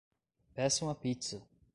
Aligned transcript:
Peça 0.55 0.83
uma 0.83 0.95
pizza. 0.95 1.47